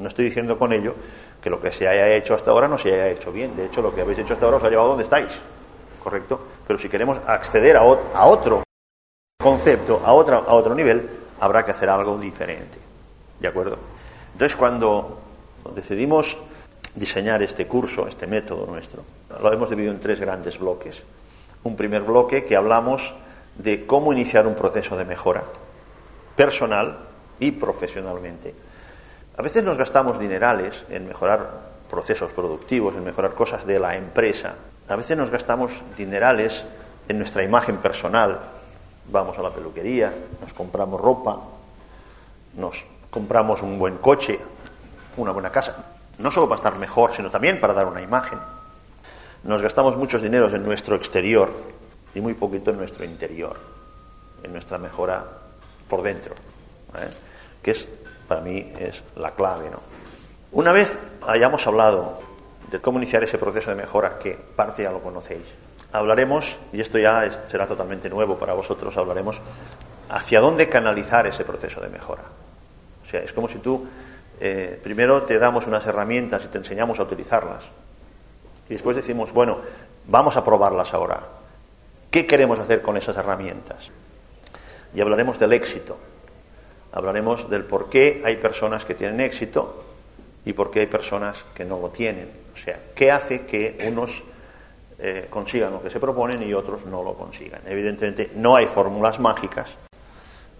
[0.00, 0.94] No estoy diciendo con ello
[1.42, 3.54] que lo que se haya hecho hasta ahora no se haya hecho bien.
[3.54, 5.40] De hecho, lo que habéis hecho hasta ahora os ha llevado donde estáis.
[6.02, 6.40] ¿Correcto?
[6.66, 8.62] Pero si queremos acceder a, otro
[9.38, 11.08] concepto, a, otra, a otro nivel,
[11.38, 12.78] habrá que hacer algo diferente.
[13.38, 13.76] ¿De acuerdo?
[14.32, 15.20] Entonces, cuando
[15.74, 16.38] decidimos
[16.94, 19.04] diseñar este curso, este método nuestro,
[19.42, 21.04] lo hemos dividido en tres grandes bloques.
[21.62, 23.14] Un primer bloque que hablamos
[23.56, 25.44] de cómo iniciar un proceso de mejora
[26.36, 26.98] personal
[27.38, 28.54] y profesionalmente.
[29.40, 34.52] A veces nos gastamos dinerales en mejorar procesos productivos, en mejorar cosas de la empresa.
[34.86, 36.62] A veces nos gastamos dinerales
[37.08, 38.38] en nuestra imagen personal.
[39.06, 40.12] Vamos a la peluquería,
[40.42, 41.38] nos compramos ropa,
[42.58, 44.38] nos compramos un buen coche,
[45.16, 45.86] una buena casa,
[46.18, 48.38] no solo para estar mejor, sino también para dar una imagen.
[49.44, 51.50] Nos gastamos muchos dineros en nuestro exterior
[52.14, 53.56] y muy poquito en nuestro interior,
[54.42, 55.24] en nuestra mejora
[55.88, 56.34] por dentro,
[56.94, 57.08] ¿eh?
[57.62, 57.88] que es
[58.30, 59.68] para mí es la clave.
[59.70, 59.80] ¿no?
[60.52, 62.20] Una vez hayamos hablado
[62.70, 65.52] de cómo iniciar ese proceso de mejora, que parte ya lo conocéis,
[65.90, 69.42] hablaremos, y esto ya será totalmente nuevo para vosotros, hablaremos
[70.08, 72.22] hacia dónde canalizar ese proceso de mejora.
[73.02, 73.84] O sea, es como si tú
[74.38, 77.64] eh, primero te damos unas herramientas y te enseñamos a utilizarlas.
[78.68, 79.58] Y después decimos, bueno,
[80.06, 81.20] vamos a probarlas ahora.
[82.12, 83.90] ¿Qué queremos hacer con esas herramientas?
[84.94, 85.98] Y hablaremos del éxito,
[86.92, 89.84] hablaremos del por qué hay personas que tienen éxito
[90.44, 92.28] y por qué hay personas que no lo tienen.
[92.52, 94.22] O sea, qué hace que unos
[94.98, 97.62] eh, consigan lo que se proponen y otros no lo consigan.
[97.66, 99.76] Evidentemente no hay fórmulas mágicas,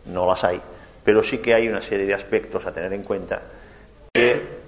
[0.06, 0.60] no las hay,
[1.04, 3.42] pero sí que hay una serie de aspectos a tener en cuenta
[4.12, 4.60] que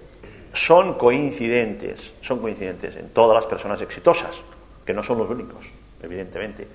[0.53, 4.43] son coincidentes, son coincidentes en todas las personas exitosas,
[4.85, 5.65] que no son los únicos,
[6.03, 6.67] evidentemente,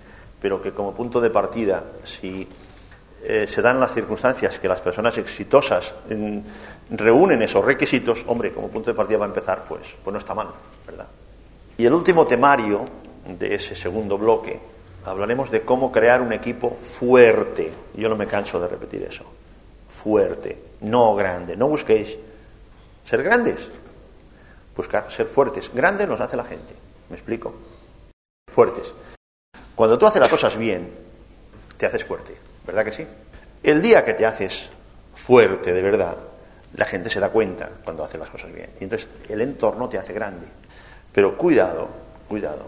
[0.41, 2.47] pero que como punto de partida, si
[3.23, 5.93] eh, se dan las circunstancias que las personas exitosas
[6.89, 10.33] reúnen esos requisitos, hombre, como punto de partida va a empezar, pues, pues no está
[10.33, 10.49] mal,
[10.85, 11.07] ¿verdad?
[11.77, 12.85] Y el último temario
[13.27, 14.59] de ese segundo bloque,
[15.05, 17.71] hablaremos de cómo crear un equipo fuerte.
[17.95, 19.25] Yo no me canso de repetir eso.
[19.87, 21.55] Fuerte, no grande.
[21.55, 22.17] No busquéis
[23.03, 23.69] ser grandes.
[24.75, 25.71] Buscar ser fuertes.
[25.73, 26.73] Grandes nos hace la gente.
[27.09, 27.53] ¿Me explico?
[28.51, 28.93] Fuertes.
[29.75, 30.89] Cuando tú haces las cosas bien,
[31.77, 32.35] te haces fuerte.
[32.67, 33.07] ¿Verdad que sí?
[33.63, 34.69] El día que te haces
[35.15, 36.17] fuerte de verdad,
[36.75, 38.71] la gente se da cuenta cuando hace las cosas bien.
[38.79, 40.45] Y entonces el entorno te hace grande.
[41.13, 41.87] Pero cuidado,
[42.27, 42.65] cuidado,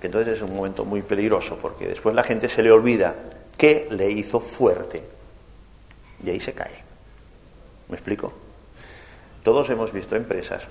[0.00, 3.14] que entonces es un momento muy peligroso porque después la gente se le olvida
[3.56, 5.02] qué le hizo fuerte.
[6.24, 6.82] Y ahí se cae.
[7.88, 8.32] ¿Me explico?
[9.42, 10.66] Todos hemos visto empresas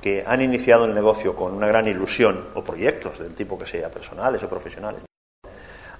[0.00, 3.90] que han iniciado el negocio con una gran ilusión o proyectos del tipo que sea
[3.90, 5.07] personales o profesionales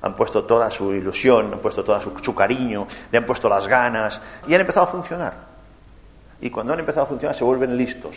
[0.02, 4.20] han puesto toda su ilusión, han puesto todo su, cariño, le han puesto las ganas
[4.46, 5.34] y han empezado a funcionar.
[6.40, 8.16] Y cuando han empezado a funcionar se vuelven listos.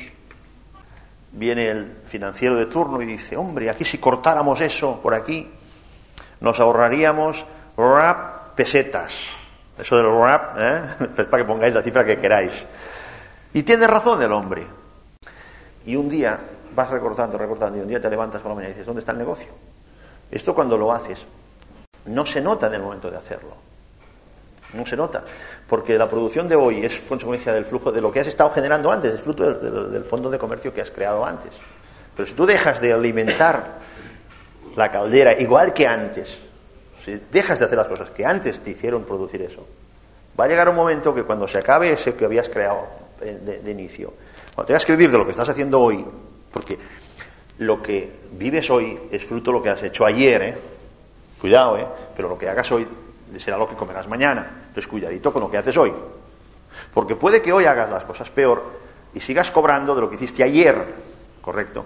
[1.33, 5.49] Viene el financiero de turno y dice, hombre, aquí si cortáramos eso por aquí,
[6.41, 7.45] nos ahorraríamos
[7.77, 9.29] rap pesetas.
[9.79, 10.81] Eso del rap, ¿eh?
[11.17, 12.65] es para que pongáis la cifra que queráis.
[13.53, 14.65] Y tiene razón el hombre.
[15.85, 16.37] Y un día
[16.75, 19.13] vas recortando, recortando, y un día te levantas por la mañana y dices, ¿dónde está
[19.13, 19.49] el negocio?
[20.29, 21.25] Esto cuando lo haces
[22.06, 23.56] no se nota en el momento de hacerlo.
[24.73, 25.23] No se nota,
[25.67, 28.89] porque la producción de hoy es consecuencia del flujo de lo que has estado generando
[28.89, 31.51] antes, es fruto del, fondo de comercio que has creado antes.
[32.16, 33.79] Pero si tú dejas de alimentar
[34.78, 36.44] la caldera igual que antes,
[37.03, 39.67] si dejas de hacer las cosas que antes te hicieron producir eso,
[40.40, 42.88] va a llegar un momento que cuando se acabe ese que habías creado
[43.19, 44.13] de, de inicio,
[44.56, 46.06] cuando tengas que vivir de lo que estás haciendo hoy,
[46.53, 46.79] porque
[47.57, 50.70] lo que vives hoy es fruto de lo que has hecho ayer, ¿eh?
[51.41, 51.88] Cuidado, ¿eh?
[52.16, 52.88] Pero lo que hagas hoy
[53.38, 54.66] será lo que comerás mañana.
[54.68, 55.91] Entonces, cuidadito con lo que haces hoy.
[56.94, 58.63] Porque puede que hoy hagas las cosas peor
[59.16, 60.85] y sigas cobrando de lo que hiciste ayer,
[61.41, 61.84] ¿correcto?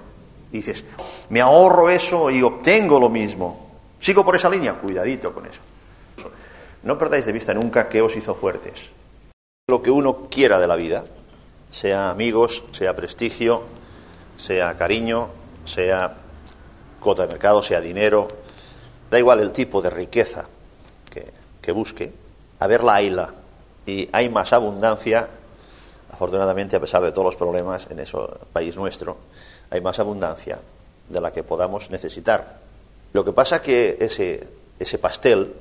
[0.52, 0.84] Dices,
[1.30, 3.72] me ahorro eso y obtengo lo mismo.
[4.00, 4.74] ¿Sigo por esa línea?
[4.74, 5.62] Cuidadito con eso.
[6.84, 8.92] No perdáis de vista nunca qué os hizo fuertes.
[9.68, 11.06] Lo que uno quiera de la vida,
[11.72, 13.64] sea amigos, sea prestigio,
[14.36, 15.30] sea cariño,
[15.64, 16.16] sea
[17.00, 18.28] cuota de mercado, sea dinero,
[19.10, 20.46] Da igual el tipo de riqueza
[21.62, 22.12] que, busque,
[22.60, 23.34] a verla hayla.
[23.86, 25.28] Y hay más abundancia,
[26.12, 28.18] afortunadamente, a pesar de todos los problemas en ese
[28.54, 29.18] país nuestro,
[29.70, 30.60] hay más abundancia
[31.10, 32.60] de la que podamos necesitar.
[33.14, 34.48] Lo que pasa que ese,
[34.80, 35.54] ese pastel,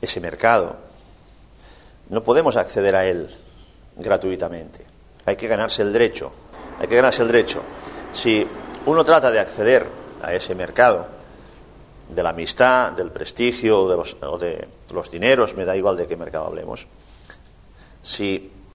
[0.00, 0.76] ese mercado,
[2.08, 3.28] no podemos acceder a él
[3.96, 4.84] gratuitamente.
[5.26, 6.32] Hay que ganarse el derecho.
[6.80, 7.60] Hay que ganarse el derecho.
[8.12, 8.46] Si
[8.86, 9.86] uno trata de acceder
[10.22, 11.17] a ese mercado
[12.08, 16.06] de la amistad, del prestigio de los, o de los dineros, me da igual de
[16.06, 16.86] qué mercado hablemos,
[18.02, 18.50] si